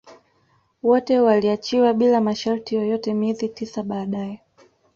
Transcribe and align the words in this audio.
Wote 0.83 1.19
waliachiwa 1.19 1.93
bila 1.93 2.21
masharti 2.21 2.75
yoyote 2.75 3.13
miezi 3.13 3.49
tisa 3.49 3.83
baadae 3.83 4.41